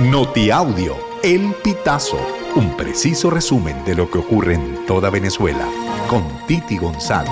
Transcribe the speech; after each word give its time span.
Notiaudio, 0.00 0.96
El 1.22 1.54
Pitazo, 1.62 2.18
un 2.56 2.76
preciso 2.76 3.30
resumen 3.30 3.84
de 3.84 3.94
lo 3.94 4.10
que 4.10 4.18
ocurre 4.18 4.54
en 4.54 4.84
toda 4.86 5.08
Venezuela, 5.08 5.68
con 6.10 6.24
Titi 6.48 6.78
González. 6.78 7.30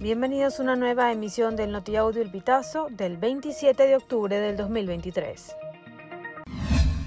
Bienvenidos 0.00 0.58
a 0.58 0.62
una 0.62 0.74
nueva 0.74 1.12
emisión 1.12 1.54
del 1.54 1.70
Notiaudio 1.70 2.22
El 2.22 2.30
Pitazo 2.30 2.86
del 2.88 3.18
27 3.18 3.86
de 3.86 3.96
octubre 3.96 4.40
del 4.40 4.56
2023. 4.56 5.54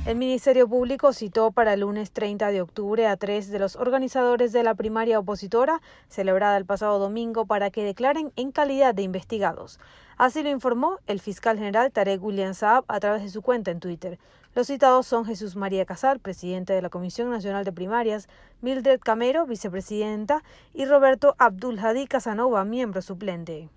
El 0.09 0.15
Ministerio 0.15 0.67
Público 0.67 1.13
citó 1.13 1.51
para 1.51 1.73
el 1.75 1.81
lunes 1.81 2.11
30 2.11 2.47
de 2.47 2.61
octubre 2.61 3.05
a 3.05 3.15
tres 3.15 3.51
de 3.51 3.59
los 3.59 3.75
organizadores 3.75 4.51
de 4.51 4.63
la 4.63 4.73
primaria 4.73 5.19
opositora, 5.19 5.83
celebrada 6.07 6.57
el 6.57 6.65
pasado 6.65 6.97
domingo, 6.97 7.45
para 7.45 7.69
que 7.69 7.83
declaren 7.83 8.31
en 8.35 8.51
calidad 8.51 8.95
de 8.95 9.03
investigados. 9.03 9.79
Así 10.17 10.41
lo 10.41 10.49
informó 10.49 10.97
el 11.05 11.19
fiscal 11.19 11.59
general 11.59 11.91
Tarek 11.91 12.23
William 12.23 12.55
Saab 12.55 12.85
a 12.87 12.99
través 12.99 13.21
de 13.21 13.29
su 13.29 13.43
cuenta 13.43 13.69
en 13.69 13.79
Twitter. 13.79 14.17
Los 14.55 14.65
citados 14.65 15.05
son 15.05 15.25
Jesús 15.25 15.55
María 15.55 15.85
Casal, 15.85 16.19
presidente 16.19 16.73
de 16.73 16.81
la 16.81 16.89
Comisión 16.89 17.29
Nacional 17.29 17.63
de 17.63 17.71
Primarias, 17.71 18.29
Mildred 18.61 18.99
Camero, 19.01 19.45
vicepresidenta, 19.45 20.41
y 20.73 20.85
Roberto 20.85 21.35
Abdul 21.37 21.77
Hadi 21.77 22.07
Casanova, 22.07 22.65
miembro 22.65 23.03
suplente. 23.03 23.69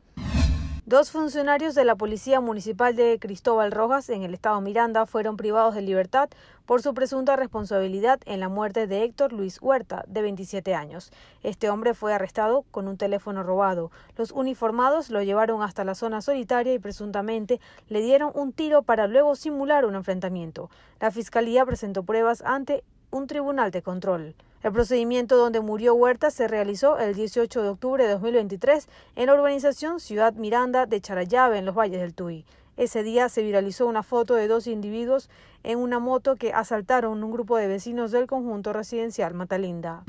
Dos 0.85 1.13
funcionarios 1.13 1.77
de 1.77 1.85
la 1.85 1.95
Policía 1.95 2.41
Municipal 2.41 2.97
de 2.97 3.21
Cristóbal 3.21 3.71
Rojas 3.71 4.09
en 4.09 4.25
el 4.25 4.35
estado 4.35 4.61
Miranda 4.61 5.07
fueron 5.07 5.37
privados 5.37 5.77
de 5.77 5.81
libertad 5.81 6.29
por 6.67 6.83
su 6.83 6.93
presunta 6.93 7.37
responsabilidad 7.37 8.19
en 8.27 8.41
la 8.41 8.49
muerte 8.49 8.89
de 8.89 9.05
Héctor 9.05 9.33
Luis 9.33 9.63
Huerta, 9.63 10.05
de 10.09 10.23
27 10.23 10.75
años. 10.75 11.13
Este 11.45 11.71
hombre 11.71 11.95
fue 11.95 12.13
arrestado 12.13 12.65
con 12.73 12.89
un 12.89 12.97
teléfono 12.97 13.45
robado. 13.45 13.93
Los 14.17 14.33
uniformados 14.33 15.09
lo 15.09 15.23
llevaron 15.23 15.63
hasta 15.63 15.85
la 15.85 15.95
zona 15.95 16.21
solitaria 16.21 16.75
y 16.75 16.81
presuntamente 16.81 17.61
le 17.89 18.01
dieron 18.01 18.33
un 18.35 18.53
tiro 18.53 18.83
para 18.83 19.07
luego 19.07 19.37
simular 19.37 19.85
un 19.85 19.95
enfrentamiento. 19.95 20.69
La 20.99 21.13
Fiscalía 21.13 21.65
presentó 21.65 22.03
pruebas 22.03 22.43
ante 22.43 22.83
un 23.13 23.29
tribunal 23.29 23.71
de 23.71 23.83
control. 23.83 24.35
El 24.63 24.73
procedimiento 24.73 25.37
donde 25.37 25.61
murió 25.61 25.95
Huerta 25.95 26.31
se 26.31 26.47
realizó 26.47 26.97
el 26.99 27.15
18 27.15 27.63
de 27.63 27.69
octubre 27.69 28.05
de 28.05 28.11
2023 28.13 28.89
en 29.17 29.27
la 29.27 29.35
urbanización 29.35 29.99
Ciudad 29.99 30.35
Miranda 30.35 30.87
de 30.87 31.01
Charayave, 31.01 31.59
en 31.59 31.65
los 31.65 31.75
Valles 31.75 32.01
del 32.01 32.15
Tuy. 32.15 32.45
Ese 32.77 33.03
día 33.03 33.29
se 33.29 33.43
viralizó 33.43 33.89
una 33.89 34.05
foto 34.05 34.37
de 34.37 34.47
dos 34.47 34.69
individuos 34.69 35.29
en 35.65 35.81
una 35.81 35.99
moto 35.99 36.37
que 36.37 36.53
asaltaron 36.53 37.25
un 37.25 37.33
grupo 37.33 37.57
de 37.57 37.67
vecinos 37.67 38.13
del 38.13 38.29
conjunto 38.29 38.73
residencial 38.73 39.35
Matalinda. 39.35 40.05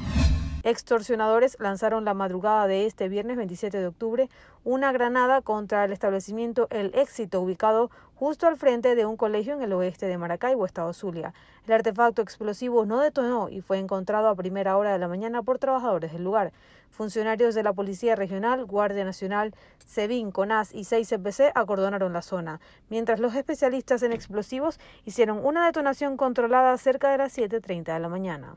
Extorsionadores 0.65 1.57
lanzaron 1.59 2.05
la 2.05 2.13
madrugada 2.13 2.67
de 2.67 2.85
este 2.85 3.09
viernes 3.09 3.35
27 3.35 3.77
de 3.77 3.87
octubre 3.87 4.29
una 4.63 4.93
granada 4.93 5.41
contra 5.41 5.83
el 5.83 5.91
establecimiento 5.91 6.67
El 6.69 6.95
Éxito, 6.95 7.41
ubicado 7.41 7.91
justo 8.15 8.47
al 8.47 8.55
frente 8.55 8.95
de 8.95 9.05
un 9.05 9.17
colegio 9.17 9.55
en 9.55 9.61
el 9.61 9.73
oeste 9.73 10.05
de 10.05 10.17
Maracaibo, 10.17 10.65
Estado 10.65 10.93
Zulia. 10.93 11.33
El 11.67 11.73
artefacto 11.73 12.21
explosivo 12.21 12.85
no 12.85 13.01
detonó 13.01 13.49
y 13.49 13.59
fue 13.59 13.77
encontrado 13.77 14.29
a 14.29 14.35
primera 14.35 14.77
hora 14.77 14.93
de 14.93 14.99
la 14.99 15.09
mañana 15.09 15.43
por 15.43 15.59
trabajadores 15.59 16.13
del 16.13 16.23
lugar. 16.23 16.53
Funcionarios 16.91 17.55
de 17.55 17.63
la 17.63 17.73
Policía 17.73 18.15
Regional, 18.15 18.63
Guardia 18.63 19.03
Nacional, 19.03 19.53
SEBIN, 19.85 20.31
CONAS 20.31 20.73
y 20.73 20.85
6 20.85 21.09
CPC 21.09 21.51
acordonaron 21.55 22.13
la 22.13 22.21
zona, 22.21 22.61
mientras 22.89 23.19
los 23.19 23.35
especialistas 23.35 24.01
en 24.01 24.13
explosivos 24.13 24.79
hicieron 25.03 25.43
una 25.43 25.65
detonación 25.65 26.15
controlada 26.15 26.77
cerca 26.77 27.11
de 27.11 27.17
las 27.17 27.37
7.30 27.37 27.93
de 27.93 27.99
la 27.99 28.07
mañana. 28.07 28.55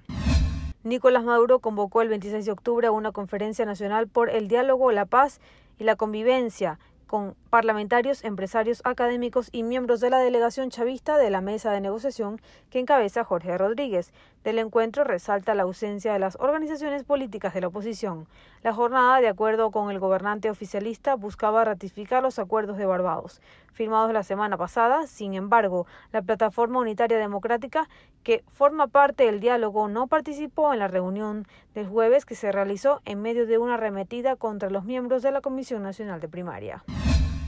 Nicolás 0.87 1.25
Maduro 1.25 1.59
convocó 1.59 2.01
el 2.01 2.09
26 2.09 2.47
de 2.47 2.53
octubre 2.53 2.87
a 2.87 2.93
una 2.93 3.11
conferencia 3.11 3.67
nacional 3.67 4.07
por 4.07 4.31
el 4.31 4.47
diálogo, 4.47 4.93
la 4.93 5.05
paz 5.05 5.41
y 5.81 5.85
la 5.85 5.97
convivencia 5.97 6.79
con 7.07 7.37
parlamentarios, 7.51 8.25
empresarios, 8.25 8.83
académicos 8.85 9.49
y 9.53 9.63
miembros 9.63 10.01
de 10.01 10.11
la 10.11 10.19
delegación 10.19 10.71
chavista 10.71 11.17
de 11.19 11.31
la 11.31 11.41
mesa 11.41 11.71
de 11.71 11.81
negociación 11.81 12.41
que 12.71 12.81
encabeza 12.81 13.25
Jorge 13.25 13.57
Rodríguez. 13.57 14.13
Del 14.43 14.59
encuentro 14.59 15.05
resalta 15.05 15.55
la 15.55 15.65
ausencia 15.65 16.13
de 16.13 16.19
las 16.19 16.37
organizaciones 16.37 17.05
políticas 17.05 17.55
de 17.55 17.61
la 17.61 17.69
oposición. 17.69 18.27
La 18.63 18.73
jornada, 18.73 19.21
de 19.21 19.29
acuerdo 19.29 19.71
con 19.71 19.91
el 19.91 19.99
gobernante 19.99 20.51
oficialista, 20.51 21.15
buscaba 21.15 21.65
ratificar 21.65 22.23
los 22.23 22.39
acuerdos 22.39 22.77
de 22.77 22.87
Barbados, 22.87 23.41
firmados 23.73 24.13
la 24.13 24.23
semana 24.23 24.57
pasada. 24.57 25.07
Sin 25.07 25.35
embargo, 25.35 25.87
la 26.13 26.23
Plataforma 26.23 26.81
Unitaria 26.81 27.19
Democrática, 27.19 27.89
que 28.23 28.45
forma 28.53 28.89
parte 28.89 29.25
del 29.25 29.41
diálogo, 29.41 29.89
no 29.89 30.07
participó 30.09 30.73
en 30.73 30.81
la 30.81 30.89
reunión 30.89 31.47
del 31.75 31.87
jueves 31.87 32.25
que 32.25 32.35
se 32.35 32.53
realizó 32.53 33.01
en 33.05 33.23
medio 33.23 33.47
de 33.47 33.59
una 33.59 33.75
arremetida 33.75 34.37
contra 34.37 34.71
los 34.71 34.85
miembros 34.85 35.23
de 35.23 35.31
la 35.31 35.41
Comisión 35.41 35.83
Nacional 35.83 36.21
de 36.21 36.29
Primaria. 36.29 36.85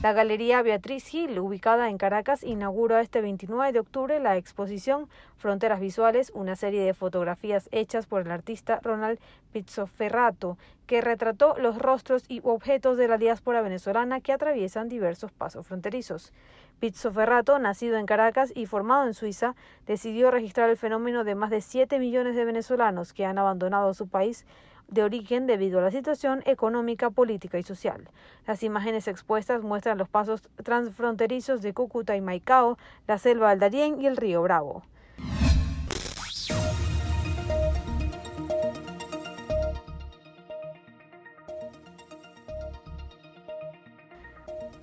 La 0.01 0.13
Galería 0.13 0.61
Beatriz 0.61 1.05
Gil, 1.07 1.37
ubicada 1.39 1.89
en 1.89 1.97
Caracas, 1.97 2.41
inaugura 2.45 3.01
este 3.01 3.19
29 3.19 3.73
de 3.73 3.79
octubre 3.79 4.21
la 4.21 4.37
exposición 4.37 5.09
Fronteras 5.35 5.81
Visuales, 5.81 6.31
una 6.33 6.55
serie 6.55 6.85
de 6.85 6.93
fotografías 6.93 7.67
hechas 7.73 8.05
por 8.05 8.21
el 8.21 8.31
artista 8.31 8.79
Ronald 8.81 9.19
Pizzoferrato, 9.51 10.57
que 10.87 11.01
retrató 11.01 11.57
los 11.57 11.77
rostros 11.77 12.23
y 12.29 12.39
objetos 12.45 12.97
de 12.97 13.09
la 13.09 13.17
diáspora 13.17 13.61
venezolana 13.61 14.21
que 14.21 14.31
atraviesan 14.31 14.87
diversos 14.87 15.33
pasos 15.33 15.67
fronterizos. 15.67 16.31
Pizzoferrato, 16.79 17.59
nacido 17.59 17.97
en 17.97 18.05
Caracas 18.05 18.53
y 18.55 18.67
formado 18.67 19.05
en 19.05 19.13
Suiza, 19.13 19.53
decidió 19.85 20.31
registrar 20.31 20.69
el 20.69 20.77
fenómeno 20.77 21.25
de 21.25 21.35
más 21.35 21.49
de 21.49 21.59
7 21.59 21.99
millones 21.99 22.37
de 22.37 22.45
venezolanos 22.45 23.11
que 23.11 23.25
han 23.25 23.37
abandonado 23.37 23.93
su 23.93 24.07
país 24.07 24.45
de 24.89 25.03
origen 25.03 25.47
debido 25.47 25.79
a 25.79 25.83
la 25.83 25.91
situación 25.91 26.41
económica, 26.45 27.09
política 27.09 27.59
y 27.59 27.63
social. 27.63 28.09
Las 28.47 28.63
imágenes 28.63 29.07
expuestas 29.07 29.63
muestran 29.63 29.97
los 29.97 30.09
pasos 30.09 30.49
transfronterizos 30.63 31.61
de 31.61 31.73
Cúcuta 31.73 32.15
y 32.15 32.21
Maicao, 32.21 32.77
la 33.07 33.17
selva 33.17 33.49
del 33.51 33.59
Darién 33.59 34.01
y 34.01 34.07
el 34.07 34.17
río 34.17 34.41
Bravo. 34.41 34.83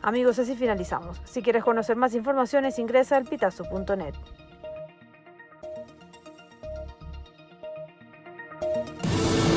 Amigos, 0.07 0.39
así 0.39 0.55
finalizamos. 0.55 1.21
Si 1.25 1.43
quieres 1.43 1.65
conocer 1.65 1.97
más 1.97 2.15
informaciones, 2.15 2.79
ingresa 2.79 3.17
al 3.17 3.25
pitazo.net. 3.25 4.15